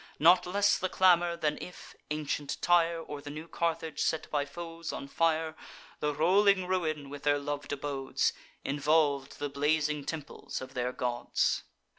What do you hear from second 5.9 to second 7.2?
The rolling ruin,